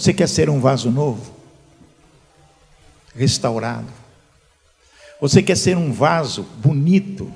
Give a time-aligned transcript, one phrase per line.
[0.00, 1.30] Você quer ser um vaso novo?
[3.14, 3.86] Restaurado?
[5.20, 7.30] Você quer ser um vaso bonito?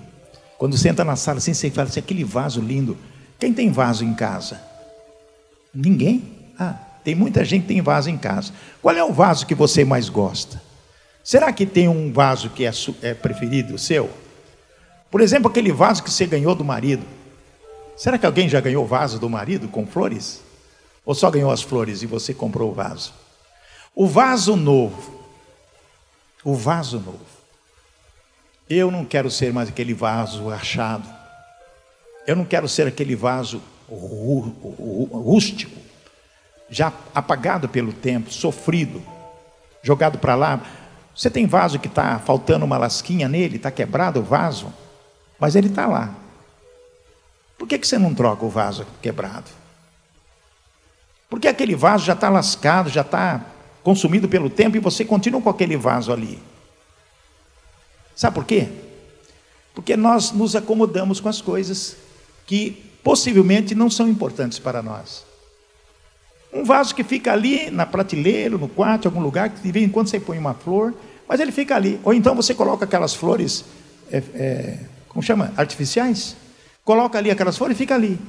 [0.56, 2.96] Quando você entra na sala assim, você fala assim, aquele vaso lindo.
[3.38, 4.62] Quem tem vaso em casa?
[5.74, 6.24] Ninguém?
[6.58, 8.50] Ah, tem muita gente que tem vaso em casa.
[8.80, 10.62] Qual é o vaso que você mais gosta?
[11.22, 14.08] Será que tem um vaso que é, é preferido seu?
[15.10, 17.04] Por exemplo, aquele vaso que você ganhou do marido.
[17.94, 20.40] Será que alguém já ganhou vaso do marido com flores?
[21.04, 23.12] Ou só ganhou as flores e você comprou o vaso?
[23.94, 25.20] O vaso novo.
[26.42, 27.34] O vaso novo.
[28.68, 31.08] Eu não quero ser mais aquele vaso rachado.
[32.26, 35.78] Eu não quero ser aquele vaso rústico,
[36.70, 39.02] já apagado pelo tempo, sofrido,
[39.82, 40.60] jogado para lá.
[41.14, 44.72] Você tem vaso que está faltando uma lasquinha nele, está quebrado o vaso,
[45.38, 46.14] mas ele está lá.
[47.58, 49.50] Por que, que você não troca o vaso quebrado?
[51.34, 53.44] Porque aquele vaso já está lascado, já está
[53.82, 56.38] consumido pelo tempo e você continua com aquele vaso ali.
[58.14, 58.68] Sabe por quê?
[59.74, 61.96] Porque nós nos acomodamos com as coisas
[62.46, 62.70] que
[63.02, 65.26] possivelmente não são importantes para nós.
[66.52, 69.84] Um vaso que fica ali na prateleira, no quarto, em algum lugar, que de vez
[69.84, 70.94] em quando você põe uma flor,
[71.28, 71.98] mas ele fica ali.
[72.04, 73.64] Ou então você coloca aquelas flores,
[74.08, 74.78] é, é,
[75.08, 75.52] como chama?
[75.56, 76.36] Artificiais.
[76.84, 78.20] Coloca ali aquelas flores e fica ali.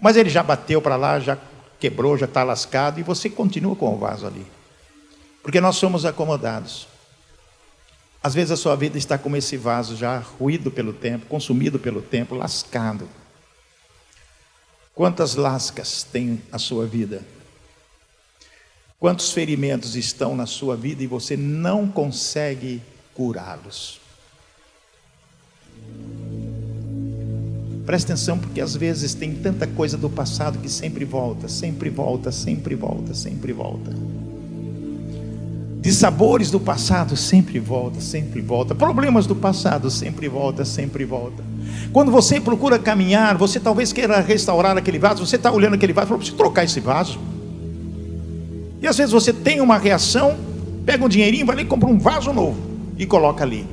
[0.00, 1.36] Mas ele já bateu para lá, já
[1.78, 4.46] quebrou, já está lascado, e você continua com o vaso ali.
[5.42, 6.88] Porque nós somos acomodados.
[8.22, 12.02] Às vezes a sua vida está como esse vaso já ruído pelo tempo, consumido pelo
[12.02, 13.08] tempo, lascado.
[14.94, 17.24] Quantas lascas tem a sua vida?
[18.98, 22.82] Quantos ferimentos estão na sua vida e você não consegue
[23.14, 24.00] curá-los?
[27.88, 32.30] Presta atenção, porque às vezes tem tanta coisa do passado que sempre volta, sempre volta,
[32.30, 33.94] sempre volta, sempre volta.
[35.80, 38.74] De sabores do passado sempre volta, sempre volta.
[38.74, 41.42] Problemas do passado sempre volta, sempre volta.
[41.90, 46.14] Quando você procura caminhar, você talvez queira restaurar aquele vaso, você está olhando aquele vaso
[46.14, 47.18] preciso trocar esse vaso.
[48.82, 50.36] E às vezes você tem uma reação,
[50.84, 52.58] pega um dinheirinho, vai ali e compra um vaso novo
[52.98, 53.66] e coloca ali.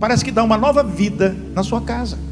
[0.00, 2.27] Parece que dá uma nova vida na sua casa.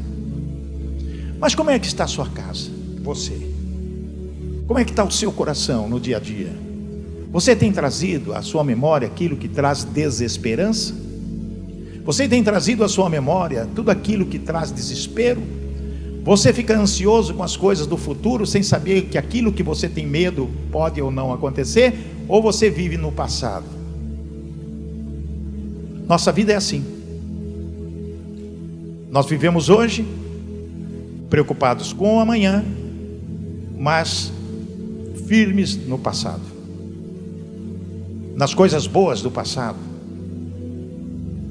[1.39, 2.69] Mas como é que está a sua casa?
[3.01, 3.33] Você.
[4.65, 6.51] Como é que está o seu coração no dia a dia?
[7.31, 10.93] Você tem trazido à sua memória aquilo que traz desesperança?
[12.03, 15.41] Você tem trazido à sua memória tudo aquilo que traz desespero?
[16.23, 20.05] Você fica ansioso com as coisas do futuro sem saber que aquilo que você tem
[20.05, 21.93] medo pode ou não acontecer?
[22.27, 23.65] Ou você vive no passado?
[26.07, 26.83] Nossa vida é assim.
[29.09, 30.05] Nós vivemos hoje
[31.29, 32.63] preocupados com o amanhã,
[33.77, 34.31] mas
[35.27, 36.41] firmes no passado.
[38.35, 39.77] Nas coisas boas do passado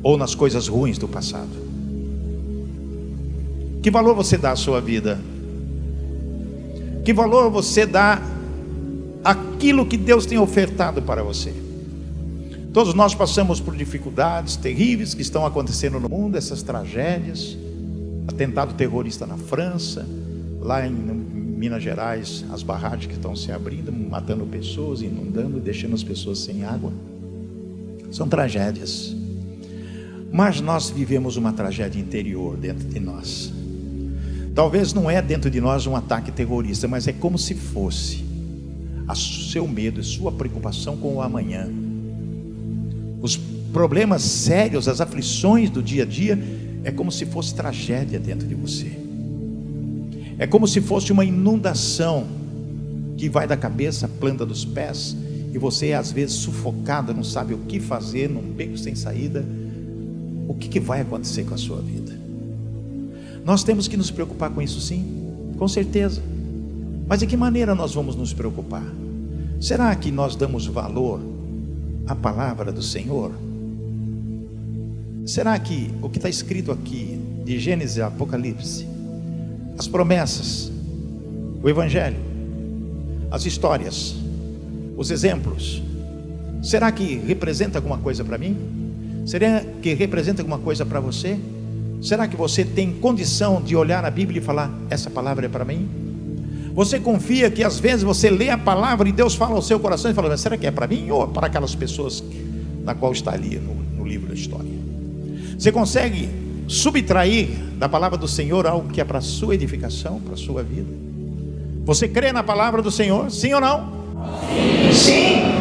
[0.03, 1.67] ou nas coisas ruins do passado.
[3.83, 5.21] Que valor você dá à sua vida?
[7.05, 8.21] Que valor você dá
[9.23, 11.53] àquilo que Deus tem ofertado para você?
[12.73, 17.57] Todos nós passamos por dificuldades terríveis que estão acontecendo no mundo, essas tragédias,
[18.27, 20.07] atentado terrorista na França,
[20.61, 26.03] lá em Minas Gerais, as barragens que estão se abrindo, matando pessoas, inundando, deixando as
[26.03, 26.93] pessoas sem água.
[28.11, 29.15] São tragédias.
[30.31, 33.53] Mas nós vivemos uma tragédia interior dentro de nós.
[34.55, 38.25] Talvez não é dentro de nós um ataque terrorista, mas é como se fosse
[39.09, 41.69] o seu medo e sua preocupação com o amanhã.
[43.21, 43.37] Os
[43.73, 46.39] problemas sérios, as aflições do dia a dia,
[46.87, 48.93] é como se fosse tragédia dentro de você.
[50.39, 52.25] É como se fosse uma inundação
[53.17, 55.17] que vai da cabeça planta dos pés
[55.53, 59.45] e você é às vezes sufocado, não sabe o que fazer, num beco sem saída.
[60.47, 62.17] O que, que vai acontecer com a sua vida?
[63.45, 65.05] Nós temos que nos preocupar com isso sim,
[65.59, 66.23] com certeza.
[67.09, 68.87] Mas de que maneira nós vamos nos preocupar?
[69.61, 71.21] Será que nós damos valor
[72.07, 73.33] à palavra do Senhor?
[75.27, 78.87] Será que o que está escrito aqui, de Gênesis a Apocalipse,
[79.77, 80.71] as promessas,
[81.61, 82.17] o Evangelho,
[83.29, 84.15] as histórias,
[84.97, 85.83] os exemplos,
[86.63, 88.57] será que representa alguma coisa para mim?
[89.27, 91.37] Será que representa alguma coisa para você?
[92.01, 95.65] Será que você tem condição de olhar a Bíblia e falar: essa palavra é para
[95.65, 95.89] mim?
[96.73, 100.09] Você confia que às vezes você lê a palavra e Deus fala ao seu coração
[100.09, 102.23] e fala: será que é para mim ou para aquelas pessoas
[102.85, 104.96] na qual está ali no, no livro da história?
[105.59, 106.29] Você consegue
[106.69, 107.49] subtrair
[107.79, 110.91] da palavra do Senhor algo que é para a sua edificação, para a sua vida?
[111.85, 113.31] Você crê na palavra do Senhor?
[113.31, 113.93] Sim ou não?
[114.93, 114.93] Sim.
[114.93, 115.57] Sim.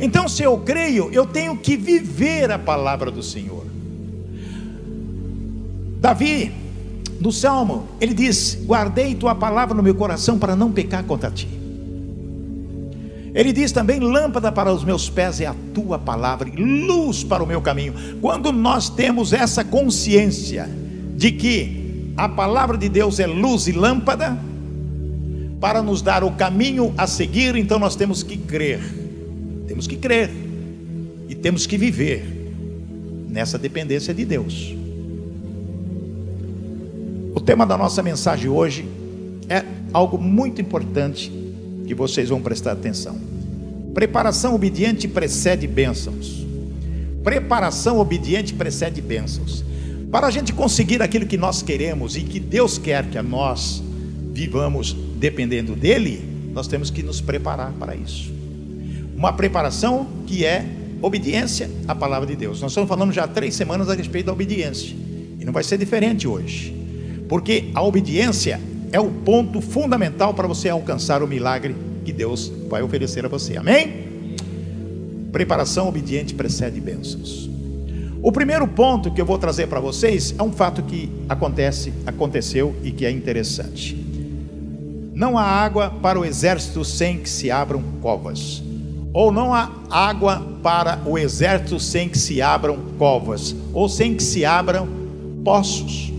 [0.00, 3.64] Então, se eu creio, eu tenho que viver a palavra do Senhor.
[6.00, 6.52] Davi,
[7.20, 11.48] no Salmo, ele diz: Guardei tua palavra no meu coração para não pecar contra ti.
[13.36, 17.46] Ele diz também: Lâmpada para os meus pés é a tua palavra, luz para o
[17.46, 17.92] meu caminho.
[18.18, 20.66] Quando nós temos essa consciência
[21.14, 24.38] de que a palavra de Deus é luz e lâmpada,
[25.60, 28.80] para nos dar o caminho a seguir, então nós temos que crer.
[29.68, 30.30] Temos que crer
[31.28, 32.24] e temos que viver
[33.28, 34.74] nessa dependência de Deus.
[37.34, 38.88] O tema da nossa mensagem hoje
[39.46, 39.62] é
[39.92, 41.45] algo muito importante
[41.86, 43.16] que vocês vão prestar atenção.
[43.94, 46.46] Preparação obediente precede bênçãos.
[47.24, 49.64] Preparação obediente precede bênçãos.
[50.10, 53.82] Para a gente conseguir aquilo que nós queremos e que Deus quer que a nós
[54.32, 56.22] vivamos dependendo dele,
[56.52, 58.32] nós temos que nos preparar para isso.
[59.16, 60.66] Uma preparação que é
[61.00, 62.60] obediência à palavra de Deus.
[62.60, 64.94] Nós estamos falando já há três semanas a respeito da obediência.
[65.40, 66.74] E não vai ser diferente hoje.
[67.28, 68.60] Porque a obediência
[68.92, 71.74] é o ponto fundamental para você alcançar o milagre
[72.04, 73.56] que Deus vai oferecer a você.
[73.56, 74.06] Amém?
[75.32, 77.50] Preparação obediente precede bênçãos.
[78.22, 82.74] O primeiro ponto que eu vou trazer para vocês é um fato que acontece, aconteceu
[82.82, 83.94] e que é interessante.
[85.14, 88.62] Não há água para o exército sem que se abram covas.
[89.12, 94.22] Ou não há água para o exército sem que se abram covas, ou sem que
[94.22, 94.86] se abram
[95.42, 96.12] poços.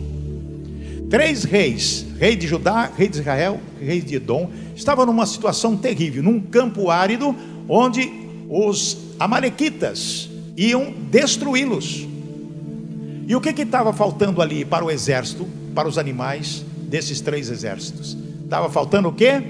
[1.09, 6.23] Três reis, rei de Judá, rei de Israel, rei de Edom, estavam numa situação terrível,
[6.23, 7.35] num campo árido,
[7.67, 8.11] onde
[8.49, 12.07] os amalequitas iam destruí-los.
[13.27, 18.17] E o que estava faltando ali para o exército, para os animais desses três exércitos?
[18.43, 19.43] Estava faltando o quê?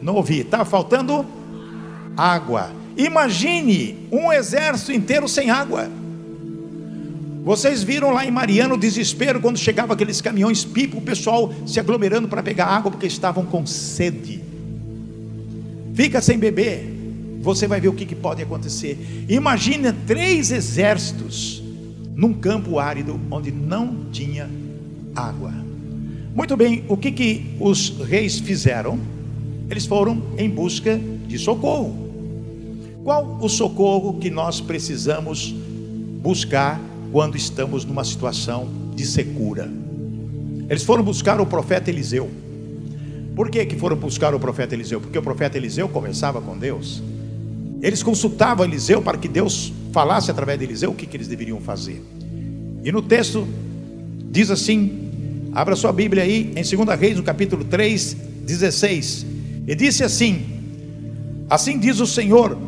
[0.00, 0.40] Não ouvi.
[0.40, 1.26] Estava faltando
[2.16, 2.70] água.
[2.96, 5.90] Imagine um exército inteiro sem água.
[7.44, 11.78] Vocês viram lá em Mariana o desespero quando chegava aqueles caminhões pipo, o pessoal se
[11.78, 14.42] aglomerando para pegar água porque estavam com sede.
[15.94, 16.90] Fica sem beber,
[17.42, 19.26] você vai ver o que, que pode acontecer.
[19.28, 21.62] Imagina três exércitos
[22.16, 24.48] num campo árido onde não tinha
[25.14, 25.52] água.
[26.34, 28.98] Muito bem, o que, que os reis fizeram?
[29.68, 30.98] Eles foram em busca
[31.28, 31.94] de socorro.
[33.04, 35.54] Qual o socorro que nós precisamos
[36.22, 36.80] buscar
[37.14, 39.70] quando estamos numa situação de secura.
[40.68, 42.28] Eles foram buscar o profeta Eliseu.
[43.36, 45.00] Por que, que foram buscar o profeta Eliseu?
[45.00, 47.00] Porque o profeta Eliseu conversava com Deus.
[47.80, 51.60] Eles consultavam Eliseu para que Deus falasse através de Eliseu o que, que eles deveriam
[51.60, 52.02] fazer.
[52.82, 53.46] E no texto
[54.28, 58.12] diz assim: abra sua Bíblia aí, em 2 Reis, no capítulo 3,
[58.44, 59.26] 16.
[59.68, 60.44] E disse assim:
[61.48, 62.58] Assim diz o Senhor: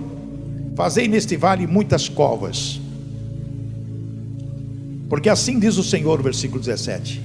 [0.76, 2.85] Fazei neste vale muitas covas
[5.08, 7.20] porque assim diz o Senhor, versículo 17: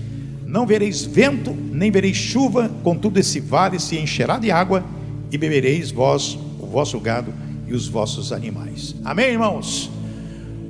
[0.45, 4.83] Não vereis vento, nem vereis chuva, contudo esse vale se encherá de água,
[5.31, 7.33] e bebereis vós, o vosso gado
[7.67, 8.95] e os vossos animais.
[9.03, 9.89] Amém, irmãos?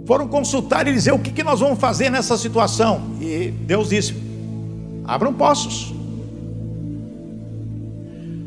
[0.05, 3.01] Foram consultar e dizer o que, nós vamos fazer nessa situação.
[3.19, 4.13] E Deus disse:
[5.05, 5.93] abram poços.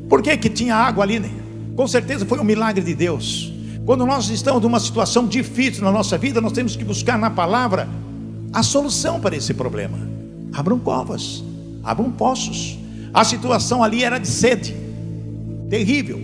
[0.09, 1.18] Por que, que tinha água ali?
[1.18, 1.30] Né?
[1.75, 3.52] Com certeza foi um milagre de Deus.
[3.85, 7.88] Quando nós estamos numa situação difícil na nossa vida, nós temos que buscar na palavra
[8.54, 9.99] a solução para esse problema.
[10.52, 11.42] Abram covas,
[11.82, 12.78] abram poços.
[13.12, 14.75] A situação ali era de sede,
[15.68, 16.23] terrível.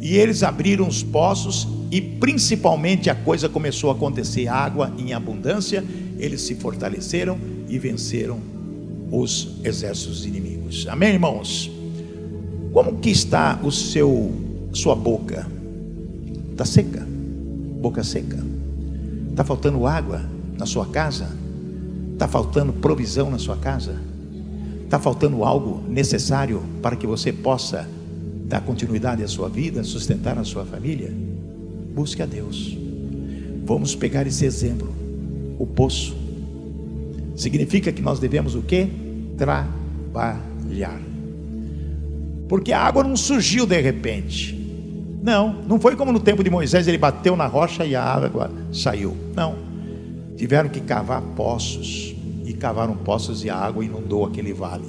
[0.00, 5.84] E eles abriram os poços e principalmente a coisa começou a acontecer, água em abundância,
[6.16, 7.36] eles se fortaleceram
[7.68, 8.38] e venceram
[9.10, 10.86] os exércitos inimigos.
[10.88, 11.70] Amém, irmãos?
[12.72, 14.32] Como que está o seu
[14.72, 15.46] sua boca?
[16.52, 17.06] Está seca?
[17.80, 18.38] Boca seca?
[19.30, 20.31] Está faltando água?
[20.62, 21.28] Na sua casa?
[22.12, 24.00] Está faltando provisão na sua casa?
[24.84, 27.88] Está faltando algo necessário para que você possa
[28.44, 31.12] dar continuidade à sua vida, sustentar a sua família?
[31.92, 32.78] Busque a Deus.
[33.66, 34.94] Vamos pegar esse exemplo.
[35.58, 36.16] O poço
[37.34, 38.86] significa que nós devemos o que?
[39.36, 41.00] Trabalhar.
[42.48, 44.56] Porque a água não surgiu de repente.
[45.20, 48.48] Não, não foi como no tempo de Moisés, ele bateu na rocha e a água
[48.72, 49.16] saiu.
[49.34, 49.71] Não
[50.42, 54.82] tiveram que cavar poços, e cavaram poços e a água inundou aquele vale.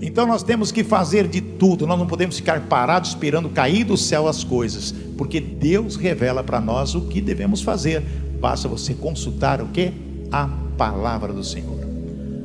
[0.00, 3.98] Então nós temos que fazer de tudo, nós não podemos ficar parados esperando cair do
[3.98, 8.02] céu as coisas, porque Deus revela para nós o que devemos fazer.
[8.40, 9.92] Basta você consultar o que?
[10.32, 10.48] A
[10.78, 11.78] palavra do Senhor.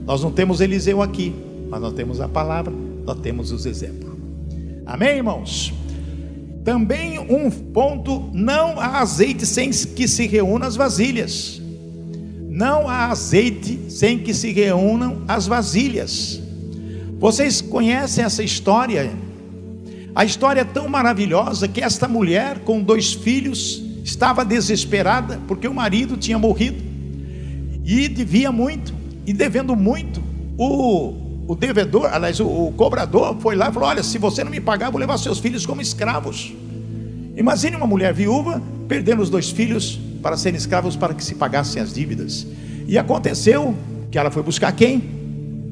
[0.06, 1.34] Nós não temos Eliseu aqui,
[1.70, 2.74] mas nós temos a palavra,
[3.06, 4.12] nós temos os exemplos.
[4.86, 5.74] Amém, irmãos?
[6.66, 11.66] Também um ponto: não há azeite sem que se reúnam as vasilhas.
[12.58, 16.42] Não há azeite sem que se reúnam as vasilhas.
[17.20, 19.12] Vocês conhecem essa história?
[20.16, 25.74] A história é tão maravilhosa que esta mulher, com dois filhos, estava desesperada porque o
[25.74, 26.84] marido tinha morrido
[27.86, 28.92] e devia muito,
[29.24, 30.20] e devendo muito,
[30.58, 31.14] o,
[31.48, 34.60] o devedor, aliás, o, o cobrador foi lá e falou: Olha, se você não me
[34.60, 36.52] pagar, vou levar seus filhos como escravos.
[37.36, 41.82] Imagine uma mulher viúva perdendo os dois filhos para serem escravos para que se pagassem
[41.82, 42.46] as dívidas.
[42.88, 43.76] E aconteceu
[44.10, 45.04] que ela foi buscar quem?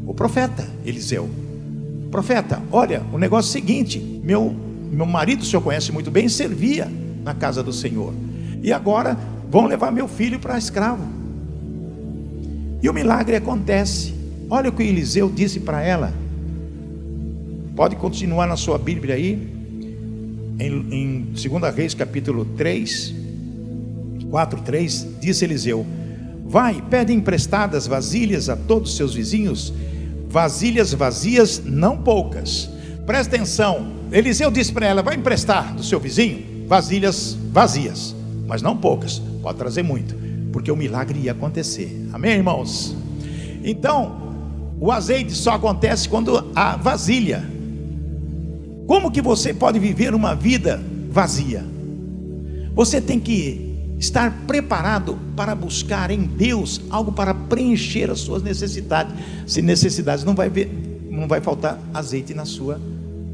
[0.06, 1.30] O profeta Eliseu.
[2.12, 4.56] Profeta, olha, o negócio é o seguinte: meu,
[4.92, 6.90] meu marido, o senhor conhece muito bem, servia
[7.24, 8.14] na casa do Senhor.
[8.62, 9.18] E agora
[9.50, 11.04] vão levar meu filho para escravo.
[12.82, 14.14] E o milagre acontece.
[14.50, 16.14] Olha o que Eliseu disse para ela.
[17.76, 19.34] Pode continuar na sua Bíblia aí,
[20.60, 23.14] em, em 2 Reis capítulo 3,
[24.36, 25.86] 4, 3, disse Eliseu:
[26.44, 29.74] Vai, pede emprestadas vasilhas a todos os seus vizinhos
[30.28, 32.70] vasilhas vazias, não poucas.
[33.06, 38.14] Presta atenção, Eliseu disse para ela: vai emprestar do seu vizinho vasilhas vazias,
[38.46, 40.14] mas não poucas, pode trazer muito,
[40.52, 42.06] porque o milagre ia acontecer.
[42.12, 42.94] Amém, irmãos?
[43.64, 44.34] Então,
[44.82, 47.42] o azeite só acontece quando há vasilha.
[48.86, 51.64] Como que você pode viver uma vida vazia?
[52.74, 53.65] Você tem que
[54.00, 59.14] estar preparado para buscar em Deus algo para preencher as suas necessidades.
[59.48, 60.70] Se necessidades não vai ver,
[61.10, 62.80] não vai faltar azeite na sua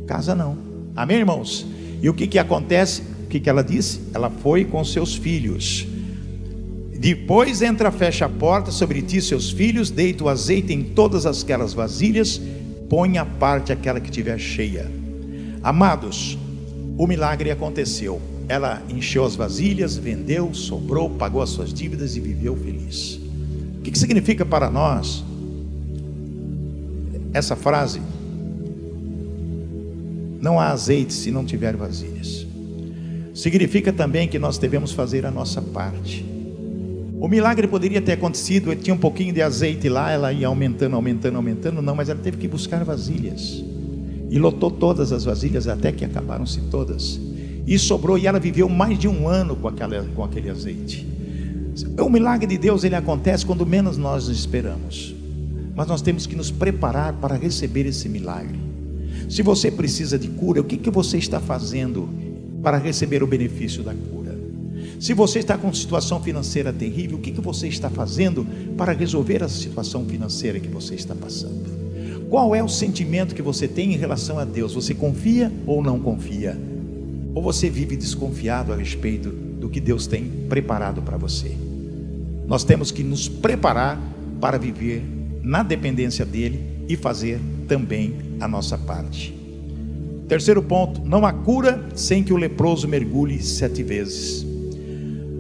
[0.07, 0.57] casa não.
[0.95, 1.65] Amém, irmãos?
[2.01, 3.01] E o que que acontece?
[3.23, 4.01] O que que ela disse?
[4.13, 5.87] Ela foi com seus filhos.
[6.99, 11.73] Depois entra, fecha a porta sobre ti seus filhos, deita o azeite em todas aquelas
[11.73, 12.39] vasilhas,
[12.87, 14.91] põe a parte aquela que tiver cheia.
[15.63, 16.37] Amados,
[16.97, 18.21] o milagre aconteceu
[18.51, 23.17] ela encheu as vasilhas, vendeu, sobrou, pagou as suas dívidas e viveu feliz.
[23.77, 25.23] O que, significa para nós
[27.31, 28.01] essa frase?
[30.41, 32.45] Não há azeite se não tiver vasilhas.
[33.33, 36.25] Significa também que nós devemos fazer a nossa parte.
[37.21, 41.37] O milagre poderia ter acontecido, tinha um pouquinho de azeite lá, ela ia aumentando, aumentando,
[41.37, 43.63] aumentando, não, mas ela teve que buscar vasilhas.
[44.29, 47.30] E lotou todas as vasilhas até que acabaram-se todas
[47.65, 51.07] e sobrou, e ela viveu mais de um ano com, aquela, com aquele azeite.
[51.99, 55.15] O milagre de Deus ele acontece quando menos nós esperamos,
[55.75, 58.59] mas nós temos que nos preparar para receber esse milagre.
[59.29, 62.09] Se você precisa de cura, o que, que você está fazendo
[62.61, 64.37] para receber o benefício da cura?
[64.99, 68.45] Se você está com situação financeira terrível, o que, que você está fazendo
[68.77, 71.71] para resolver a situação financeira que você está passando?
[72.29, 74.73] Qual é o sentimento que você tem em relação a Deus?
[74.73, 76.57] Você confia ou não confia?
[77.33, 81.55] Ou você vive desconfiado a respeito do que Deus tem preparado para você?
[82.45, 83.97] Nós temos que nos preparar
[84.39, 85.03] para viver
[85.41, 89.33] na dependência dEle e fazer também a nossa parte.
[90.27, 94.45] Terceiro ponto: não há cura sem que o leproso mergulhe sete vezes.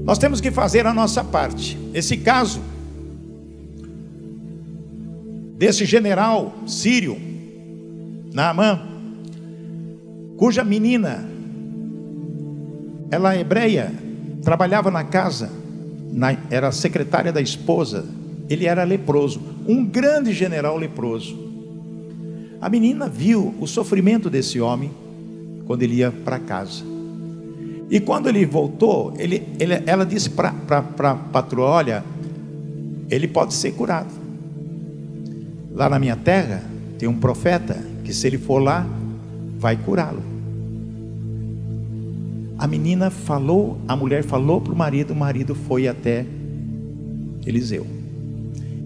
[0.03, 1.77] Nós temos que fazer a nossa parte.
[1.93, 2.61] Esse caso
[5.57, 7.17] desse general sírio,
[8.33, 8.81] Naamã,
[10.37, 11.30] cuja menina
[13.11, 13.91] ela é hebreia,
[14.41, 15.51] trabalhava na casa,
[16.11, 18.05] na, era secretária da esposa.
[18.49, 21.37] Ele era leproso, um grande general leproso.
[22.61, 24.91] A menina viu o sofrimento desse homem
[25.65, 26.83] quando ele ia para casa.
[27.89, 32.03] E quando ele voltou, ele, ele, ela disse para a patroa: Olha,
[33.09, 34.11] ele pode ser curado.
[35.73, 36.63] Lá na minha terra
[36.97, 38.87] tem um profeta que, se ele for lá,
[39.57, 40.30] vai curá-lo.
[42.61, 46.23] A menina falou, a mulher falou para o marido, o marido foi até
[47.43, 47.87] Eliseu.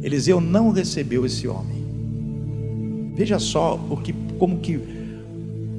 [0.02, 1.84] Eliseu não recebeu esse homem.
[3.14, 4.80] Veja só o que, como que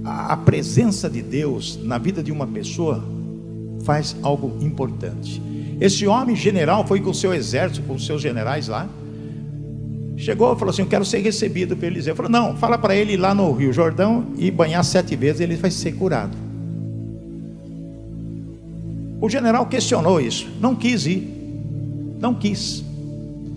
[0.05, 3.03] a presença de Deus na vida de uma pessoa
[3.83, 5.41] faz algo importante.
[5.81, 8.87] Esse homem general foi com o seu exército, com os seus generais lá.
[10.19, 12.15] Chegou e falou assim: Eu quero ser recebido pelo Eliseu.
[12.15, 15.57] Falou: Não, fala para ele ir lá no Rio Jordão e banhar sete vezes, ele
[15.57, 16.46] vai ser curado.
[19.21, 21.37] O general questionou isso, não quis ir,
[22.21, 22.85] não quis.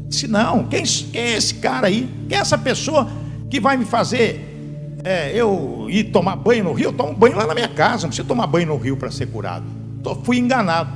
[0.08, 2.10] Disse: Não, quem, quem é esse cara aí?
[2.28, 3.08] Quem é essa pessoa
[3.50, 6.86] que vai me fazer é, eu ir tomar banho no rio?
[6.86, 9.28] Eu tomo banho lá na minha casa, não precisa tomar banho no rio para ser
[9.28, 9.66] curado.
[10.02, 10.90] Tô, fui enganado.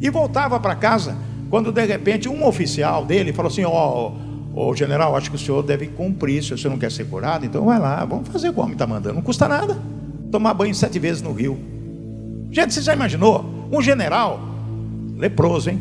[0.00, 1.16] E voltava para casa,
[1.48, 4.12] quando de repente um oficial dele falou assim: Ó,
[4.54, 7.46] oh, general, acho que o senhor deve cumprir, se o senhor não quer ser curado,
[7.46, 9.78] então vai lá, vamos fazer o homem está mandando, não custa nada.
[10.30, 11.58] Tomar banho sete vezes no rio.
[12.50, 13.55] Gente, você já imaginou?
[13.70, 14.40] Um general,
[15.16, 15.80] leproso, hein?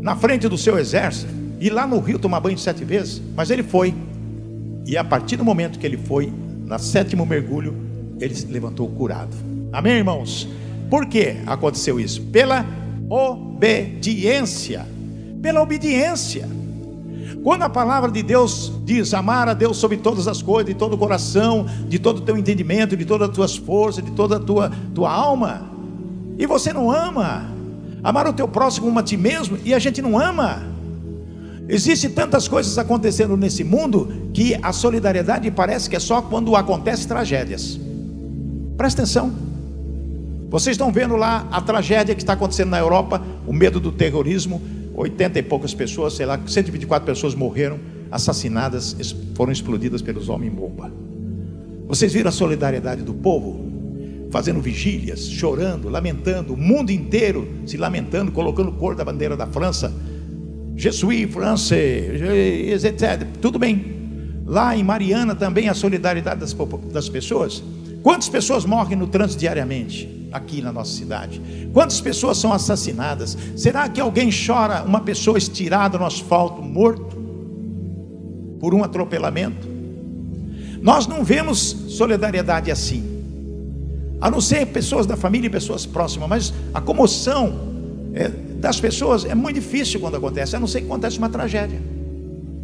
[0.00, 3.62] Na frente do seu exército, e lá no rio tomar banho sete vezes, mas ele
[3.62, 3.94] foi.
[4.86, 6.32] E a partir do momento que ele foi,
[6.66, 7.74] na sétimo mergulho,
[8.20, 9.34] ele se levantou curado.
[9.72, 10.48] Amém, irmãos?
[10.90, 12.20] Por que aconteceu isso?
[12.26, 12.66] Pela
[13.08, 14.86] obediência.
[15.40, 16.48] Pela obediência.
[17.42, 20.94] Quando a palavra de Deus diz amar a Deus sobre todas as coisas, de todo
[20.94, 24.40] o coração, de todo o teu entendimento, de todas as tuas forças, de toda a
[24.40, 25.68] tua, tua alma,
[26.42, 27.48] e você não ama,
[28.02, 30.72] amar o teu próximo como a ti mesmo, e a gente não ama,
[31.68, 37.06] Existem tantas coisas acontecendo nesse mundo que a solidariedade parece que é só quando acontecem
[37.06, 37.78] tragédias.
[38.76, 39.32] Presta atenção.
[40.50, 44.60] Vocês estão vendo lá a tragédia que está acontecendo na Europa, o medo do terrorismo,
[44.94, 47.78] 80 e poucas pessoas, sei lá, 124 pessoas morreram,
[48.10, 48.94] assassinadas,
[49.34, 50.92] foram explodidas pelos homens bomba.
[51.88, 53.81] Vocês viram a solidariedade do povo?
[54.32, 59.94] Fazendo vigílias, chorando, lamentando, o mundo inteiro se lamentando, colocando cor da bandeira da França
[60.74, 63.26] Jesuí, francês, etc.
[63.40, 63.92] Tudo bem.
[64.44, 66.56] Lá em Mariana também a solidariedade das,
[66.92, 67.62] das pessoas.
[68.02, 71.40] Quantas pessoas morrem no trânsito diariamente aqui na nossa cidade?
[71.72, 73.38] Quantas pessoas são assassinadas?
[73.54, 77.16] Será que alguém chora uma pessoa estirada no asfalto, morto
[78.58, 79.68] por um atropelamento?
[80.80, 83.11] Nós não vemos solidariedade assim.
[84.22, 87.58] A não ser pessoas da família e pessoas próximas, mas a comoção
[88.14, 91.82] é, das pessoas é muito difícil quando acontece, a não ser que acontece uma tragédia,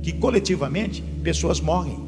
[0.01, 1.99] que coletivamente pessoas morrem.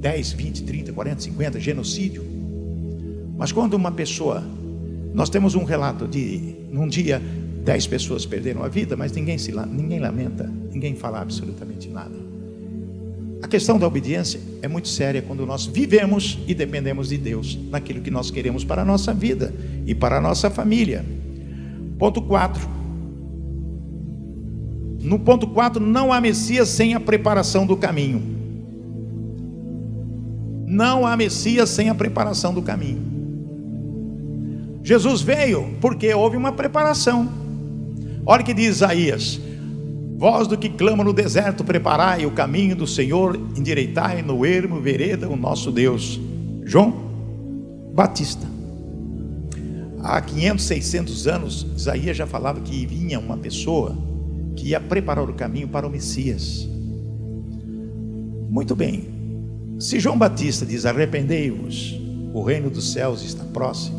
[0.00, 2.22] 10, 20, 30, 40, 50, genocídio.
[3.38, 4.44] Mas quando uma pessoa,
[5.14, 7.22] nós temos um relato de, num dia,
[7.64, 12.29] 10 pessoas perderam a vida, mas ninguém, se, ninguém lamenta, ninguém fala absolutamente nada.
[13.42, 18.00] A questão da obediência é muito séria quando nós vivemos e dependemos de Deus naquilo
[18.00, 19.54] que nós queremos para a nossa vida
[19.86, 21.04] e para a nossa família.
[21.98, 22.68] Ponto 4.
[25.00, 28.22] No ponto 4, não há Messias sem a preparação do caminho.
[30.66, 33.02] Não há Messias sem a preparação do caminho.
[34.82, 37.28] Jesus veio porque houve uma preparação.
[38.24, 39.40] Olha o que diz Isaías:
[40.20, 45.26] Voz do que clama no deserto, preparai o caminho do Senhor, endireitai no ermo vereda
[45.26, 46.20] o nosso Deus.
[46.66, 46.92] João
[47.94, 48.46] Batista
[50.02, 53.96] há 500, 600 anos, Isaías já falava que vinha uma pessoa
[54.56, 56.68] que ia preparar o caminho para o Messias.
[58.50, 59.08] Muito bem,
[59.78, 61.98] se João Batista diz: Arrependei-vos,
[62.34, 63.98] o reino dos céus está próximo.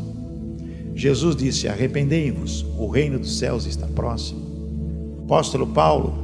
[0.94, 4.51] Jesus disse: Arrependei-vos, o reino dos céus está próximo.
[5.24, 6.14] Apóstolo Paulo,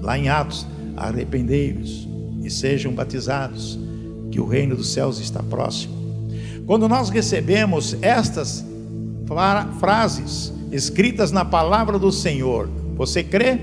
[0.00, 2.08] lá em Atos: Arrependei-vos
[2.42, 3.78] e sejam batizados,
[4.30, 5.94] que o reino dos céus está próximo.
[6.66, 8.64] Quando nós recebemos estas
[9.78, 12.68] frases escritas na palavra do Senhor.
[12.96, 13.58] Você crê?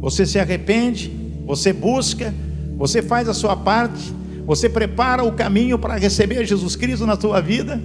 [0.00, 1.12] Você se arrepende?
[1.46, 2.34] Você busca?
[2.76, 4.12] Você faz a sua parte?
[4.46, 7.80] Você prepara o caminho para receber Jesus Cristo na sua vida?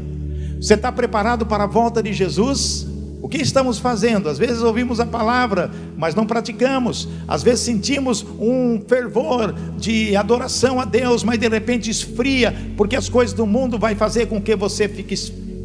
[0.59, 2.86] Você está preparado para a volta de Jesus?
[3.27, 4.29] O que estamos fazendo?
[4.29, 7.09] Às vezes ouvimos a palavra, mas não praticamos.
[7.27, 13.09] Às vezes sentimos um fervor de adoração a Deus, mas de repente esfria, porque as
[13.09, 15.13] coisas do mundo vai fazer com que você fique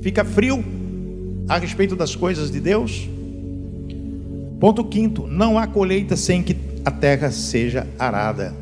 [0.02, 0.64] fica frio
[1.48, 3.08] a respeito das coisas de Deus?
[4.58, 8.52] Ponto quinto: não há colheita sem que a terra seja arada.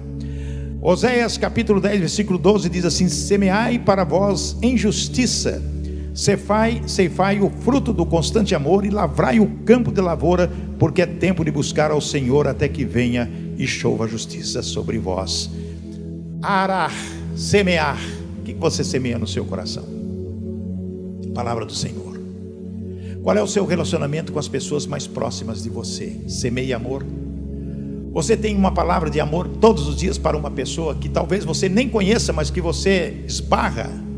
[0.83, 5.63] Oséias capítulo 10, versículo 12 diz assim: Semeai para vós em justiça,
[6.21, 11.07] ceifai, ceifai o fruto do constante amor e lavrai o campo de lavoura, porque é
[11.07, 15.51] tempo de buscar ao Senhor até que venha e chova justiça sobre vós.
[16.43, 16.93] Arar,
[17.35, 17.99] semear.
[18.39, 19.85] O que você semeia no seu coração?
[21.35, 22.21] Palavra do Senhor.
[23.23, 26.21] Qual é o seu relacionamento com as pessoas mais próximas de você?
[26.29, 27.03] Semeia amor?
[28.13, 31.67] Você tem uma palavra de amor todos os dias para uma pessoa que talvez você
[31.67, 34.10] nem conheça, mas que você esbarra?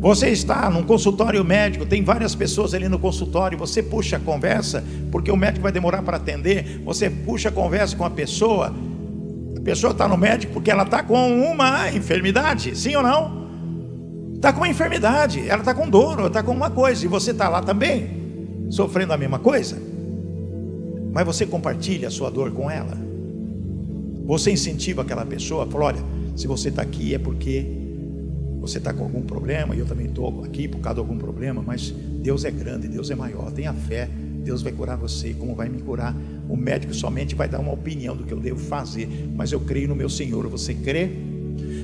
[0.00, 4.84] Você está num consultório médico, tem várias pessoas ali no consultório, você puxa a conversa,
[5.10, 8.72] porque o médico vai demorar para atender, você puxa a conversa com a pessoa,
[9.56, 13.48] a pessoa está no médico porque ela está com uma enfermidade, sim ou não?
[14.36, 17.32] Está com uma enfermidade, ela está com dor, ela está com uma coisa, e você
[17.32, 18.08] está lá também,
[18.70, 19.76] sofrendo a mesma coisa.
[21.12, 22.96] Mas você compartilha a sua dor com ela.
[24.26, 26.04] Você incentiva aquela pessoa, fala: olha,
[26.36, 27.87] se você está aqui é porque
[28.60, 31.62] você está com algum problema, e eu também estou aqui por causa de algum problema,
[31.64, 34.08] mas Deus é grande, Deus é maior, tenha fé,
[34.42, 36.16] Deus vai curar você, como vai me curar?
[36.48, 39.88] O médico somente vai dar uma opinião do que eu devo fazer, mas eu creio
[39.88, 41.10] no meu Senhor, você crê?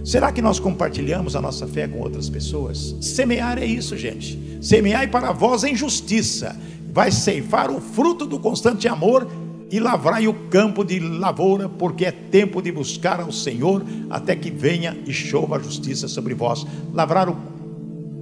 [0.04, 2.96] Será que nós compartilhamos a nossa fé com outras pessoas?
[3.00, 4.58] Semear é isso, gente.
[4.60, 6.56] Semear para vós em justiça,
[6.92, 9.26] vai ceifar o fruto do constante amor
[9.74, 14.48] e lavrai o campo de lavoura, porque é tempo de buscar ao Senhor até que
[14.48, 16.64] venha e chova a justiça sobre vós.
[16.92, 17.36] Lavrar, o,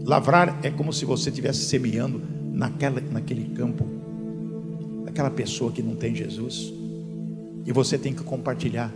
[0.02, 2.22] lavrar é como se você estivesse semeando
[2.54, 3.86] naquela, naquele campo,
[5.06, 6.72] aquela pessoa que não tem Jesus,
[7.66, 8.90] e você tem que compartilhar.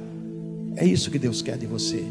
[0.77, 2.03] É isso que Deus quer de você.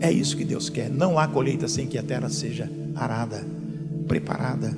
[0.00, 0.88] É isso que Deus quer.
[0.88, 3.46] Não há colheita sem que a terra seja arada,
[4.08, 4.74] preparada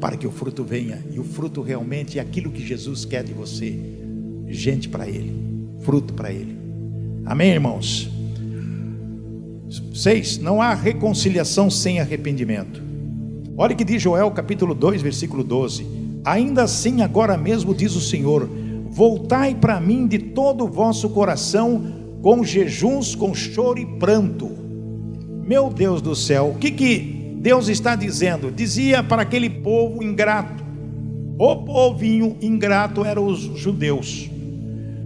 [0.00, 1.00] para que o fruto venha.
[1.12, 3.99] E o fruto realmente é aquilo que Jesus quer de você:
[4.52, 5.34] gente para Ele,
[5.80, 6.56] fruto para Ele.
[7.24, 8.10] Amém, irmãos?
[9.94, 12.82] Seis, não há reconciliação sem arrependimento.
[13.56, 15.86] Olha que diz Joel capítulo 2, versículo 12:
[16.24, 18.48] Ainda assim, agora mesmo diz o Senhor:
[18.90, 24.60] Voltai para mim de todo o vosso coração, com jejuns, com choro e pranto
[25.50, 28.52] meu Deus do céu, o que, que Deus está dizendo?
[28.52, 30.62] Dizia para aquele povo ingrato,
[31.36, 34.30] o povinho ingrato eram os judeus.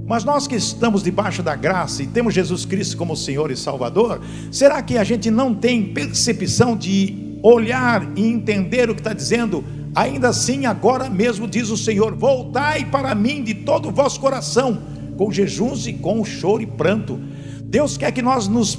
[0.07, 4.21] Mas nós que estamos debaixo da graça e temos Jesus Cristo como Senhor e Salvador,
[4.51, 9.65] será que a gente não tem percepção de olhar e entender o que está dizendo?
[9.95, 14.79] Ainda assim, agora mesmo diz o Senhor: voltai para mim de todo o vosso coração,
[15.17, 17.19] com jejuns e com choro e pranto.
[17.65, 18.79] Deus quer que nós nos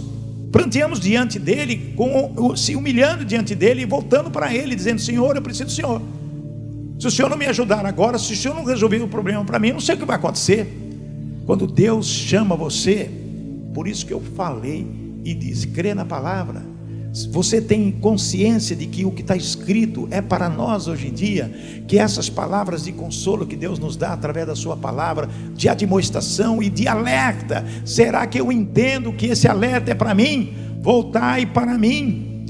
[0.51, 5.41] pranteamos diante dele, com, se humilhando diante dele e voltando para ele, dizendo: Senhor, eu
[5.41, 6.01] preciso do Senhor.
[6.99, 9.57] Se o Senhor não me ajudar agora, se o Senhor não resolver o problema para
[9.57, 10.84] mim, eu não sei o que vai acontecer.
[11.45, 13.09] Quando Deus chama você,
[13.73, 14.87] por isso que eu falei
[15.23, 16.75] e disse: crê na palavra.
[17.31, 21.49] Você tem consciência de que o que está escrito é para nós hoje em dia,
[21.87, 26.61] que essas palavras de consolo que Deus nos dá através da Sua palavra, de admoestação
[26.61, 30.53] e de alerta, será que eu entendo que esse alerta é para mim?
[30.81, 32.45] Voltai para mim,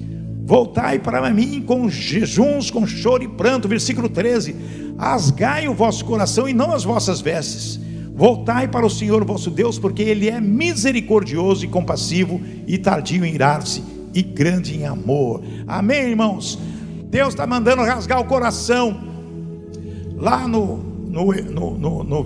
[0.46, 4.56] voltai para mim com jejuns, com choro e pranto, versículo 13:
[4.98, 7.85] Asgai o vosso coração e não as vossas vestes.
[8.16, 13.34] Voltai para o Senhor vosso Deus, porque Ele é misericordioso e compassivo e tardio em
[13.34, 15.44] irar-se e grande em amor.
[15.68, 16.58] Amém, irmãos?
[17.10, 19.04] Deus está mandando rasgar o coração.
[20.16, 22.26] Lá no, no, no, no,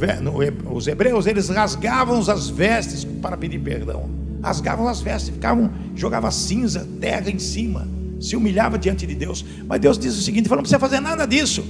[0.71, 4.07] os hebreus, eles rasgavam as vestes para pedir perdão.
[4.43, 7.87] Rasgavam as vestes, ficavam, jogava cinza, terra em cima,
[8.21, 9.43] se humilhava diante de Deus.
[9.67, 11.65] Mas Deus diz o seguinte: falou, não precisa fazer nada disso.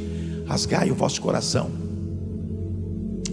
[0.46, 1.89] Rasgai o vosso coração.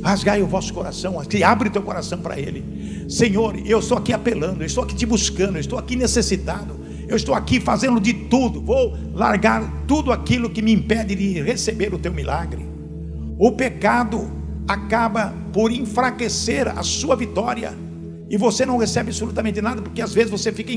[0.03, 3.07] Rasgai o vosso coração, abre o teu coração para Ele.
[3.09, 6.75] Senhor, eu estou aqui apelando, eu estou aqui te buscando, eu estou aqui necessitado,
[7.09, 11.95] eu estou aqui fazendo de tudo, vou largar tudo aquilo que me impede de receber
[11.95, 12.67] o teu milagre.
[13.39, 14.31] O pecado
[14.67, 17.73] acaba por enfraquecer a sua vitória,
[18.29, 20.73] e você não recebe absolutamente nada, porque às vezes você fica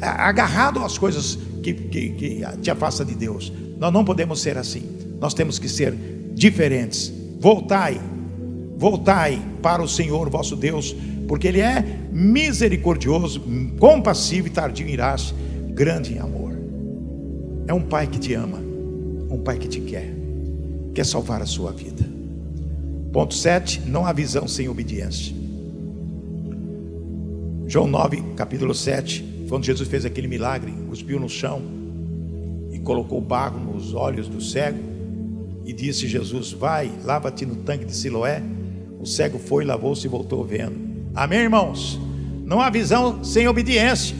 [0.00, 3.52] agarrado às coisas que, que, que te afasta de Deus.
[3.78, 4.84] Nós não podemos ser assim,
[5.20, 5.94] nós temos que ser
[6.34, 7.12] diferentes.
[7.40, 8.00] Voltai,
[8.76, 10.94] voltai para o Senhor vosso Deus
[11.26, 13.42] porque Ele é misericordioso,
[13.78, 15.34] compassivo e tardio em irás,
[15.70, 16.56] grande em amor.
[17.66, 18.58] É um Pai que te ama,
[19.28, 20.08] um Pai que te quer,
[20.94, 22.04] quer salvar a sua vida.
[23.12, 25.34] Ponto 7: não há visão sem obediência.
[27.66, 31.60] João 9, capítulo 7, quando Jesus fez aquele milagre, cuspiu no chão
[32.70, 34.78] e colocou barro nos olhos do cego,
[35.64, 38.40] e disse Jesus: Vai, lava-te no tanque de Siloé.
[39.00, 40.76] O cego foi, lavou-se e voltou vendo.
[41.14, 41.98] Amém, irmãos?
[42.44, 44.16] Não há visão sem obediência.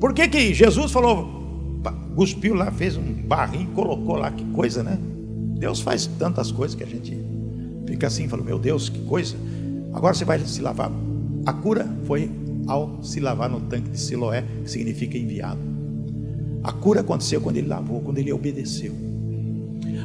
[0.00, 1.80] Por que, que Jesus falou,
[2.14, 4.98] cuspiu lá, fez um barrinho, colocou lá, que coisa, né?
[5.58, 7.16] Deus faz tantas coisas que a gente
[7.86, 9.36] fica assim, fala, meu Deus, que coisa.
[9.92, 10.90] Agora você vai se lavar.
[11.46, 12.30] A cura foi
[12.66, 15.60] ao se lavar no tanque de Siloé, que significa enviado.
[16.62, 18.92] A cura aconteceu quando ele lavou, quando ele obedeceu.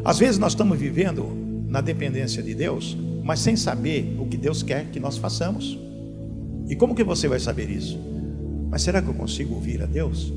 [0.05, 1.42] Às vezes nós estamos vivendo
[1.73, 5.75] na dependência de Deus, mas sem saber o que Deus quer que nós façamos.
[6.69, 7.99] E como que você vai saber isso?
[8.69, 10.31] Mas será que eu consigo ouvir a Deus?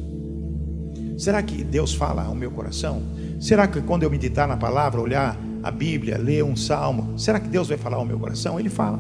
[1.19, 3.03] Será que Deus fala ao meu coração?
[3.39, 7.49] Será que quando eu meditar na palavra, olhar a Bíblia, ler um salmo, será que
[7.49, 8.59] Deus vai falar ao meu coração?
[8.59, 8.99] Ele fala.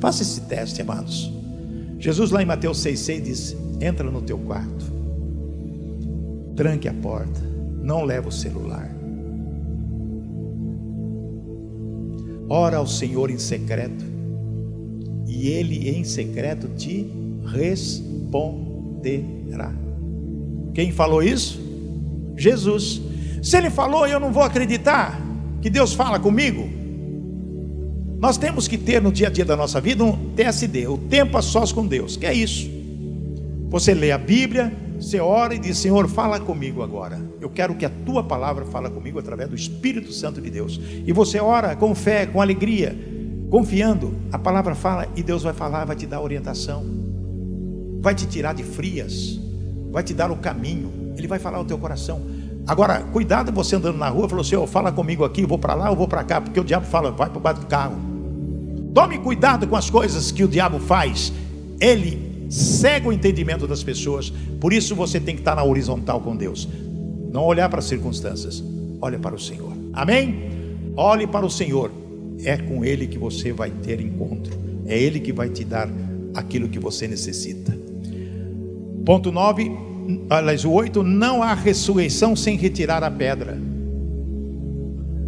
[0.00, 1.32] Faça esse teste, amados.
[2.00, 4.86] Jesus lá em Mateus 6,6 diz: entra no teu quarto,
[6.56, 7.40] tranque a porta,
[7.80, 8.99] não leva o celular
[12.50, 14.04] ora ao Senhor em secreto,
[15.26, 17.06] e Ele em secreto te
[17.46, 18.52] responderá.
[20.74, 21.60] Quem falou isso?
[22.36, 23.00] Jesus.
[23.40, 25.18] Se Ele falou, eu não vou acreditar
[25.62, 26.68] que Deus fala comigo.
[28.18, 31.38] Nós temos que ter no dia a dia da nossa vida um TSD, o tempo
[31.38, 32.68] a sós com Deus, que é isso.
[33.70, 37.18] Você lê a Bíblia, você ora e diz: Senhor, fala comigo agora.
[37.40, 40.78] Eu quero que a tua palavra fale comigo através do Espírito Santo de Deus.
[41.06, 42.96] E você ora com fé, com alegria,
[43.50, 44.14] confiando.
[44.30, 46.84] A palavra fala e Deus vai falar, vai te dar orientação,
[48.00, 49.40] vai te tirar de frias,
[49.90, 51.14] vai te dar o caminho.
[51.16, 52.20] Ele vai falar ao teu coração.
[52.66, 55.96] Agora, cuidado você andando na rua, falou: Senhor, fala comigo aqui, vou para lá, eu
[55.96, 57.96] vou para cá, porque o diabo fala: vai para o do carro.
[58.92, 61.32] Tome cuidado com as coisas que o diabo faz.
[61.80, 64.30] Ele cega o entendimento das pessoas.
[64.60, 66.68] Por isso você tem que estar na horizontal com Deus.
[67.32, 68.62] Não olhar para as circunstâncias,
[69.00, 69.72] olha para o Senhor.
[69.92, 70.50] Amém?
[70.96, 71.92] Olhe para o Senhor.
[72.44, 74.52] É com Ele que você vai ter encontro.
[74.84, 75.88] É Ele que vai te dar
[76.34, 77.78] aquilo que você necessita.
[79.04, 79.70] Ponto 9,
[80.28, 83.58] aliás, o 8: não há ressurreição sem retirar a pedra.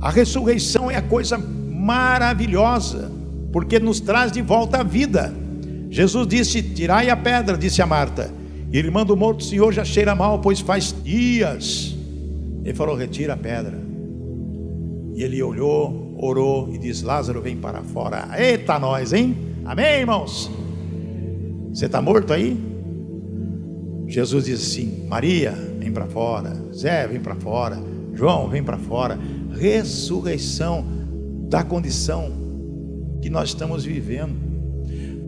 [0.01, 3.13] A ressurreição é a coisa maravilhosa,
[3.53, 5.42] porque nos traz de volta a vida.
[5.93, 8.33] Jesus disse: Tirai a pedra, disse a Marta.
[8.73, 11.95] Irmã do morto, Senhor, já cheira mal, pois faz dias.
[12.65, 13.79] Ele falou: Retira a pedra.
[15.15, 18.27] E ele olhou, orou e disse: Lázaro, vem para fora.
[18.39, 19.37] Eita, nós, hein?
[19.67, 20.51] Amém, irmãos?
[21.75, 22.59] Você está morto aí?
[24.07, 26.55] Jesus disse assim: Maria, vem para fora.
[26.73, 27.79] Zé, vem para fora.
[28.15, 29.19] João, vem para fora.
[29.53, 30.87] Ressurreição
[31.51, 32.33] da condição
[33.21, 34.52] que nós estamos vivendo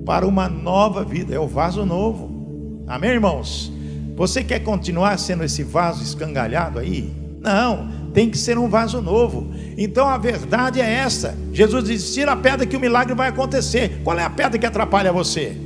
[0.04, 2.84] para uma nova vida, é o vaso novo.
[2.86, 3.72] Amém, irmãos?
[4.16, 7.12] Você quer continuar sendo esse vaso escangalhado aí?
[7.40, 9.52] Não, tem que ser um vaso novo.
[9.76, 11.36] Então a verdade é essa.
[11.52, 14.00] Jesus disse: tira a pedra que o milagre vai acontecer.
[14.04, 15.56] Qual é a pedra que atrapalha você?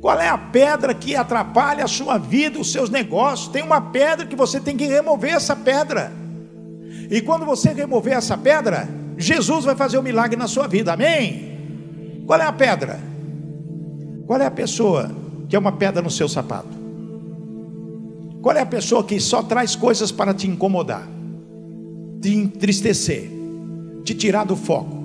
[0.00, 3.48] Qual é a pedra que atrapalha a sua vida, os seus negócios?
[3.48, 6.10] Tem uma pedra que você tem que remover essa pedra.
[7.10, 10.94] E quando você remover essa pedra, Jesus vai fazer o um milagre na sua vida.
[10.94, 11.49] Amém?
[12.30, 13.00] Qual é a pedra?
[14.24, 15.10] Qual é a pessoa
[15.48, 16.78] que é uma pedra no seu sapato?
[18.40, 21.08] Qual é a pessoa que só traz coisas para te incomodar,
[22.22, 23.28] te entristecer,
[24.04, 24.96] te tirar do foco?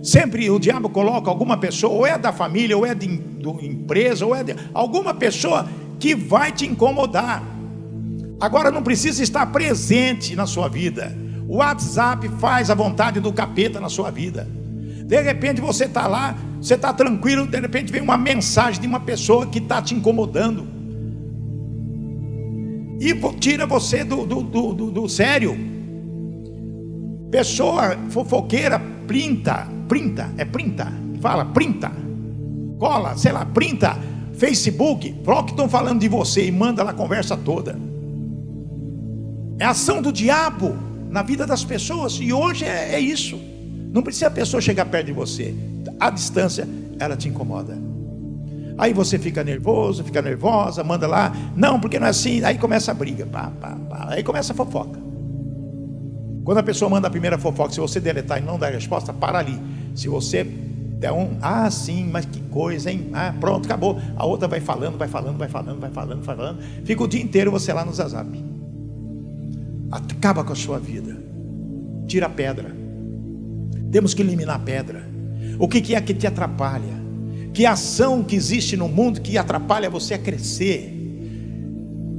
[0.00, 3.20] Sempre o diabo coloca alguma pessoa, ou é da família, ou é de,
[3.62, 7.42] empresa, ou é de alguma pessoa que vai te incomodar.
[8.40, 11.12] Agora não precisa estar presente na sua vida.
[11.48, 14.59] O WhatsApp faz a vontade do capeta na sua vida.
[15.10, 19.00] De repente você está lá, você está tranquilo, de repente vem uma mensagem de uma
[19.00, 20.68] pessoa que está te incomodando.
[23.00, 25.58] E tira você do, do, do, do, do sério.
[27.28, 31.90] Pessoa fofoqueira, printa, printa, é printa, fala, printa,
[32.78, 33.98] cola, sei lá, printa,
[34.34, 37.76] Facebook, fala que estão falando de você e manda lá a conversa toda.
[39.58, 40.78] É ação do diabo
[41.10, 43.49] na vida das pessoas, e hoje é, é isso.
[43.92, 45.54] Não precisa a pessoa chegar perto de você,
[45.98, 47.76] a distância ela te incomoda.
[48.78, 52.42] Aí você fica nervoso, fica nervosa, manda lá, não, porque não é assim.
[52.44, 54.06] Aí começa a briga, pá, pá, pá.
[54.08, 54.98] aí começa a fofoca.
[56.44, 59.38] Quando a pessoa manda a primeira fofoca, se você deletar e não dar resposta, para
[59.38, 59.60] ali.
[59.94, 63.10] Se você der um, ah, sim, mas que coisa, hein?
[63.12, 64.00] Ah, pronto, acabou.
[64.16, 66.62] A outra vai falando, vai falando, vai falando, vai falando, falando.
[66.84, 68.28] Fica o dia inteiro você lá no Zazap.
[69.90, 71.16] Acaba com a sua vida.
[72.06, 72.79] Tira a pedra.
[73.90, 75.08] Temos que eliminar a pedra.
[75.58, 77.00] O que é que te atrapalha?
[77.52, 80.96] Que ação que existe no mundo que atrapalha você a crescer?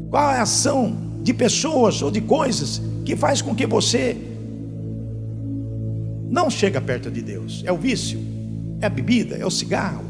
[0.10, 4.18] Qual é a ação de pessoas ou de coisas que faz com que você
[6.30, 7.64] não chega perto de Deus?
[7.66, 8.20] É o vício?
[8.82, 9.38] É a bebida?
[9.38, 10.04] É o cigarro?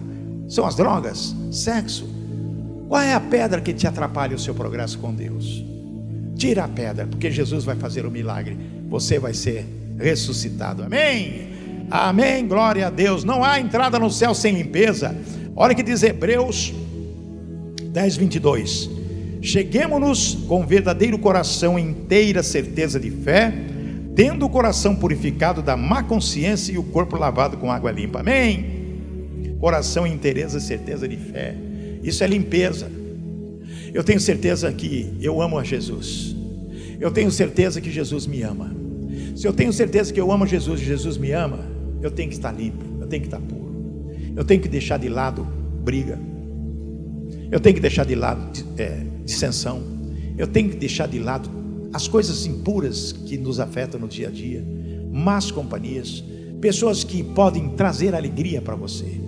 [0.47, 1.35] São as drogas?
[1.51, 2.09] Sexo?
[2.89, 5.63] Qual é a pedra que te atrapalha o seu progresso com Deus?
[6.35, 8.57] Tira a pedra, porque Jesus vai fazer o milagre.
[8.89, 9.65] Você vai ser
[10.01, 10.83] ressuscitado.
[10.83, 11.51] Amém?
[11.89, 13.23] Amém, glória a Deus.
[13.23, 15.15] Não há entrada no céu sem limpeza.
[15.55, 16.73] Olha que diz Hebreus
[17.91, 18.89] 10, 22.
[19.41, 23.53] Cheguemos-nos com verdadeiro coração, inteira certeza de fé,
[24.15, 28.19] tendo o coração purificado da má consciência e o corpo lavado com água limpa.
[28.19, 29.57] Amém.
[29.59, 31.55] Coração, inteireza, certeza de fé.
[32.03, 32.89] Isso é limpeza.
[33.93, 36.35] Eu tenho certeza que eu amo a Jesus.
[36.99, 38.80] Eu tenho certeza que Jesus me ama.
[39.35, 41.59] Se eu tenho certeza que eu amo Jesus e Jesus me ama,
[42.01, 44.11] eu tenho que estar limpo, eu tenho que estar puro.
[44.35, 45.45] Eu tenho que deixar de lado
[45.83, 46.19] briga.
[47.51, 48.41] Eu tenho que deixar de lado
[48.77, 49.81] é, dissensão.
[50.37, 51.49] Eu tenho que deixar de lado
[51.93, 54.65] as coisas impuras que nos afetam no dia a dia,
[55.11, 56.23] más companhias,
[56.61, 59.19] pessoas que podem trazer alegria para você.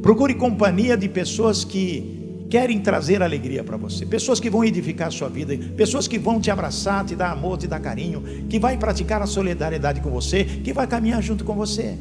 [0.00, 5.10] Procure companhia de pessoas que querem trazer alegria para você, pessoas que vão edificar a
[5.10, 8.76] sua vida, pessoas que vão te abraçar, te dar amor, te dar carinho, que vai
[8.76, 11.96] praticar a solidariedade com você, que vai caminhar junto com você.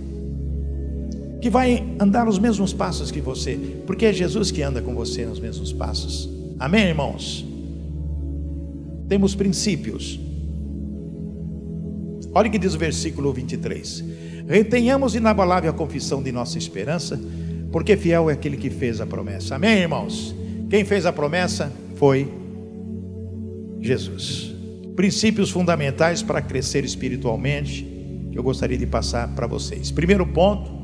[1.41, 3.55] que vai andar os mesmos passos que você,
[3.85, 6.27] porque é Jesus que anda com você nos mesmos passos.
[6.57, 7.45] Amém, irmãos?
[9.07, 10.19] Temos princípios.
[12.33, 14.03] Olha o que diz o versículo 23.
[14.47, 17.19] Retenhamos inabalável a confissão de nossa esperança,
[17.71, 19.55] porque fiel é aquele que fez a promessa.
[19.55, 20.35] Amém, irmãos?
[20.69, 22.31] Quem fez a promessa foi
[23.81, 24.53] Jesus.
[24.95, 27.83] Princípios fundamentais para crescer espiritualmente,
[28.31, 29.91] que eu gostaria de passar para vocês.
[29.91, 30.75] Primeiro ponto,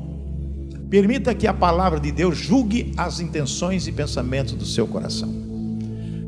[0.92, 5.32] Permita que a palavra de Deus julgue as intenções e pensamentos do seu coração.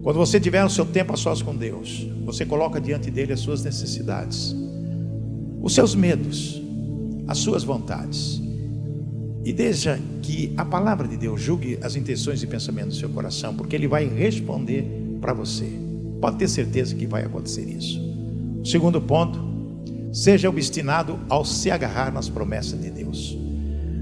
[0.02, 3.40] Quando você tiver o seu tempo a sós com Deus, você coloca diante dele as
[3.40, 4.56] suas necessidades,
[5.60, 6.62] os seus medos,
[7.28, 8.40] as suas vontades.
[9.44, 13.54] E deixa que a palavra de Deus julgue as intenções e pensamentos do seu coração,
[13.54, 14.84] porque ele vai responder
[15.20, 15.68] para você.
[16.20, 18.00] Pode ter certeza que vai acontecer isso.
[18.64, 19.38] Segundo ponto,
[20.10, 23.36] seja obstinado ao se agarrar nas promessas de Deus.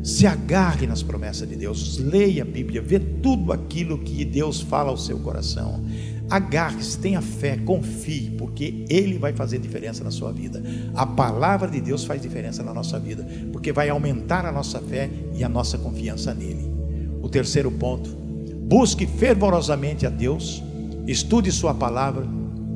[0.04, 4.90] Se agarre nas promessas de Deus, leia a Bíblia, vê tudo aquilo que Deus fala
[4.90, 5.84] ao seu coração.
[6.30, 10.62] Agarre-se, tenha fé, confie, porque Ele vai fazer diferença na sua vida.
[10.94, 15.10] A palavra de Deus faz diferença na nossa vida, porque vai aumentar a nossa fé
[15.34, 16.70] e a nossa confiança nele.
[17.22, 18.10] O terceiro ponto:
[18.62, 20.62] busque fervorosamente a Deus,
[21.06, 22.26] estude Sua palavra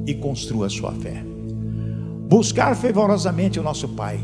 [0.06, 1.24] e construa sua fé.
[2.28, 4.20] Buscar fervorosamente o nosso Pai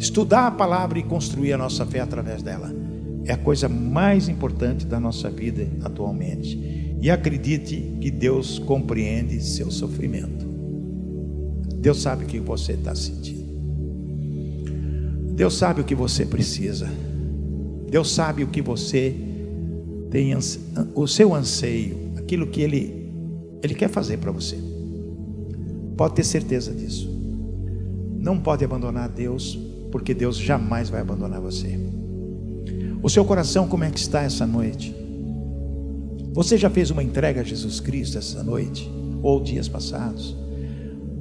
[0.00, 2.74] Estudar a palavra e construir a nossa fé através dela
[3.26, 6.79] é a coisa mais importante da nossa vida atualmente.
[7.00, 10.46] E acredite que Deus compreende seu sofrimento.
[11.76, 13.40] Deus sabe o que você está sentindo.
[15.34, 16.86] Deus sabe o que você precisa.
[17.88, 19.14] Deus sabe o que você
[20.10, 20.34] tem,
[20.94, 23.10] o seu anseio, aquilo que Ele,
[23.62, 24.58] Ele quer fazer para você.
[25.96, 27.08] Pode ter certeza disso.
[28.18, 29.58] Não pode abandonar Deus
[29.90, 31.78] porque Deus jamais vai abandonar você.
[33.02, 34.94] O seu coração, como é que está essa noite?
[36.32, 38.90] Você já fez uma entrega a Jesus Cristo essa noite?
[39.22, 40.36] Ou dias passados?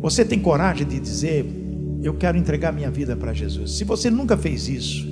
[0.01, 1.45] Você tem coragem de dizer:
[2.03, 3.77] Eu quero entregar minha vida para Jesus?
[3.77, 5.07] Se você nunca fez isso,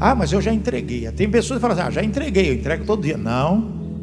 [0.00, 1.10] ah, mas eu já entreguei.
[1.12, 3.16] Tem pessoas que falam assim: Ah, já entreguei, eu entrego todo dia.
[3.16, 3.58] Não,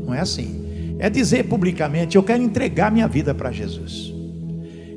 [0.05, 0.95] não é assim.
[0.99, 4.13] É dizer publicamente: Eu quero entregar minha vida para Jesus.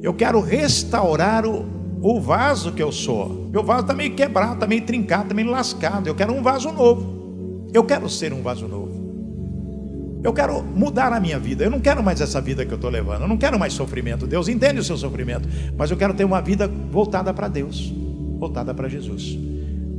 [0.02, 1.64] Eu quero restaurar o,
[2.02, 3.48] o vaso que eu sou.
[3.50, 6.08] Meu vaso está meio quebrado, está meio trincado, está meio lascado.
[6.08, 7.68] Eu quero um vaso novo.
[7.72, 8.91] Eu quero ser um vaso novo.
[10.22, 11.64] Eu quero mudar a minha vida.
[11.64, 13.22] Eu não quero mais essa vida que eu estou levando.
[13.22, 14.26] Eu não quero mais sofrimento.
[14.26, 15.48] Deus entende o seu sofrimento.
[15.76, 17.92] Mas eu quero ter uma vida voltada para Deus,
[18.38, 19.36] voltada para Jesus.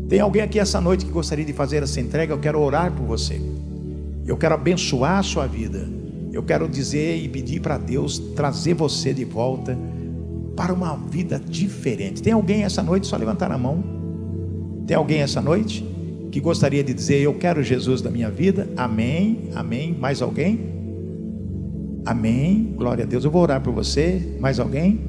[0.08, 2.34] Tem alguém aqui essa noite que gostaria de fazer essa entrega?
[2.34, 3.42] Eu quero orar por você.
[4.26, 5.86] Eu quero abençoar a sua vida.
[6.32, 9.78] Eu quero dizer e pedir para Deus trazer você de volta
[10.56, 12.22] para uma vida diferente.
[12.22, 13.08] Tem alguém essa noite?
[13.08, 13.84] Só levantar a mão.
[14.88, 15.93] Tem alguém essa noite
[16.34, 18.68] que gostaria de dizer: Eu quero Jesus da minha vida?
[18.76, 19.96] Amém, amém.
[20.00, 20.60] Mais alguém?
[22.04, 22.74] Amém.
[22.76, 23.24] Glória a Deus.
[23.24, 24.36] Eu vou orar por você.
[24.40, 25.00] Mais alguém?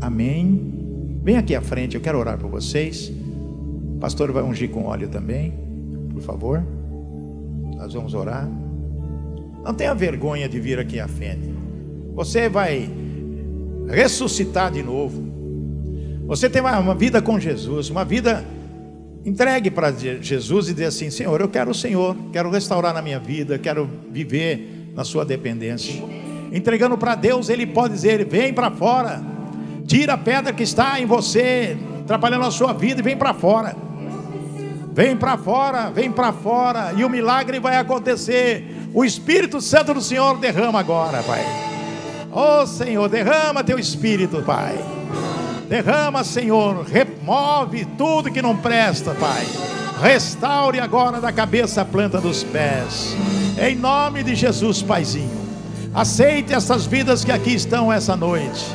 [0.00, 1.20] Amém.
[1.22, 3.12] Vem aqui à frente, eu quero orar por vocês.
[3.94, 5.54] O pastor vai ungir com óleo também,
[6.12, 6.60] por favor.
[7.76, 8.50] Nós vamos orar.
[9.64, 11.48] Não tenha vergonha de vir aqui à frente.
[12.12, 12.90] Você vai
[13.86, 15.22] ressuscitar de novo.
[16.26, 18.44] Você tem uma, vida com Jesus, uma vida
[19.24, 23.18] entregue para Jesus e dizer assim: Senhor, eu quero o Senhor, quero restaurar na minha
[23.18, 26.02] vida, quero viver na Sua dependência.
[26.52, 29.22] Entregando para Deus, Ele pode dizer: Vem para fora,
[29.86, 33.74] tira a pedra que está em você, atrapalhando a sua vida e vem para fora.
[34.92, 38.66] Vem para fora, vem para fora, e o milagre vai acontecer.
[38.92, 41.40] O Espírito Santo do Senhor derrama agora, Pai.
[42.30, 45.01] Oh Senhor, derrama teu espírito, Pai.
[45.72, 49.46] Derrama, Senhor, remove tudo que não presta, Pai.
[50.02, 53.16] Restaure agora da cabeça a planta dos pés.
[53.58, 55.30] Em nome de Jesus, Paizinho.
[55.94, 58.66] Aceite essas vidas que aqui estão essa noite.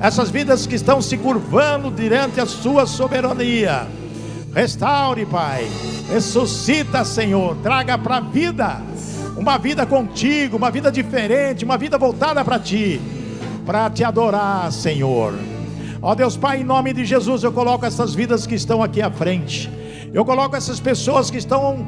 [0.00, 3.86] Essas vidas que estão se curvando diante a sua soberania.
[4.54, 5.70] Restaure, Pai.
[6.10, 7.54] Ressuscita, Senhor.
[7.56, 8.80] Traga para a vida
[9.36, 12.98] uma vida contigo, uma vida diferente, uma vida voltada para ti,
[13.66, 15.34] para te adorar, Senhor.
[16.00, 19.10] Ó Deus Pai, em nome de Jesus, eu coloco essas vidas que estão aqui à
[19.10, 19.70] frente,
[20.12, 21.86] eu coloco essas pessoas que estão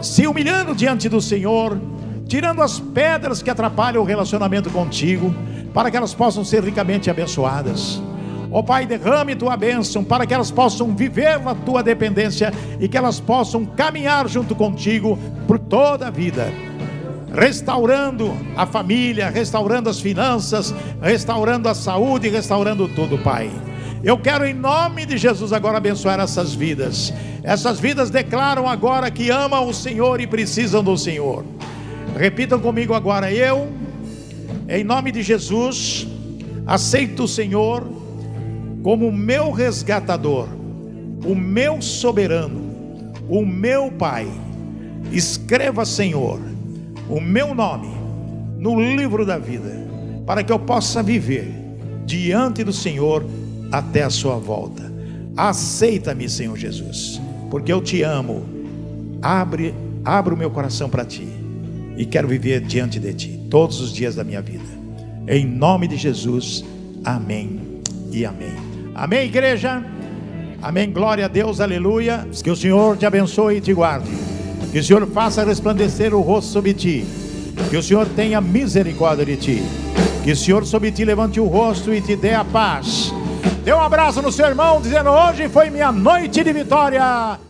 [0.00, 1.78] se humilhando diante do Senhor,
[2.26, 5.34] tirando as pedras que atrapalham o relacionamento contigo,
[5.74, 8.00] para que elas possam ser ricamente abençoadas.
[8.52, 12.88] Ó oh, Pai, derrame tua bênção para que elas possam viver na tua dependência e
[12.88, 16.69] que elas possam caminhar junto contigo por toda a vida
[17.34, 23.50] restaurando a família, restaurando as finanças, restaurando a saúde, restaurando tudo, Pai.
[24.02, 27.12] Eu quero, em nome de Jesus, agora abençoar essas vidas.
[27.42, 31.44] Essas vidas declaram agora que amam o Senhor e precisam do Senhor.
[32.16, 33.68] Repitam comigo agora: Eu,
[34.68, 36.06] em nome de Jesus,
[36.66, 37.86] aceito o Senhor
[38.82, 40.48] como meu resgatador,
[41.24, 44.26] o meu soberano, o meu Pai.
[45.12, 46.40] Escreva, Senhor,
[47.08, 47.88] o meu nome
[48.58, 49.86] no livro da vida,
[50.26, 51.48] para que eu possa viver
[52.04, 53.24] diante do Senhor
[53.72, 54.90] até a sua volta.
[55.36, 57.20] Aceita-me, Senhor Jesus,
[57.50, 58.44] porque eu te amo.
[59.22, 59.74] Abre,
[60.04, 61.26] abre o meu coração para ti
[61.96, 64.64] e quero viver diante de ti todos os dias da minha vida.
[65.28, 66.64] Em nome de Jesus.
[67.04, 67.80] Amém
[68.12, 68.54] e amém.
[68.94, 69.84] Amém, igreja.
[70.62, 70.90] Amém.
[70.90, 71.60] Glória a Deus.
[71.60, 72.26] Aleluia.
[72.42, 74.39] Que o Senhor te abençoe e te guarde.
[74.72, 77.04] Que o Senhor faça resplandecer o rosto sobre ti.
[77.68, 79.62] Que o Senhor tenha misericórdia de ti.
[80.22, 83.12] Que o Senhor sobre ti levante o rosto e te dê a paz.
[83.64, 87.49] Dê um abraço no seu irmão, dizendo: Hoje foi minha noite de vitória.